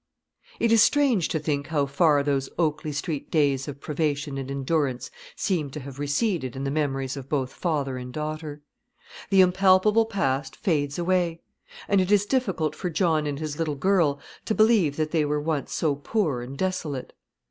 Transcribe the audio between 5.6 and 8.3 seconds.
to have receded in the memories of both father and